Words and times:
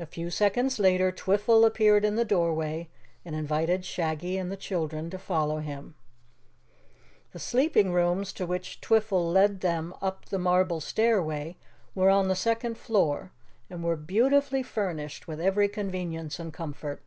A 0.00 0.06
few 0.06 0.28
seconds 0.28 0.80
later 0.80 1.12
Twiffle 1.12 1.64
appeared 1.64 2.04
in 2.04 2.16
the 2.16 2.24
doorway 2.24 2.88
and 3.24 3.36
invited 3.36 3.84
Shaggy 3.84 4.36
and 4.36 4.50
the 4.50 4.56
children 4.56 5.08
to 5.10 5.20
follow 5.20 5.58
him. 5.60 5.94
The 7.30 7.38
sleeping 7.38 7.92
rooms 7.92 8.32
to 8.32 8.44
which 8.44 8.80
Twiffle 8.80 9.30
led 9.32 9.60
them 9.60 9.94
up 10.02 10.24
the 10.24 10.40
marble 10.40 10.80
stairway 10.80 11.54
were 11.94 12.10
on 12.10 12.26
the 12.26 12.34
second 12.34 12.76
floor 12.76 13.30
and 13.70 13.84
were 13.84 13.94
beautifully 13.94 14.64
furnished 14.64 15.28
with 15.28 15.40
every 15.40 15.68
convenience 15.68 16.40
and 16.40 16.52
comfort. 16.52 17.00